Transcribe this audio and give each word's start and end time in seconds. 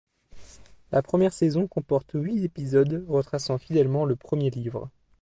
La 0.91 1.03
première 1.03 1.31
saison 1.31 1.67
comporte 1.67 2.13
huit 2.15 2.43
épisodes 2.43 3.05
retraçant 3.07 3.59
fidèlement 3.59 4.03
le 4.03 4.15
premier 4.15 4.49
livre. 4.49 4.89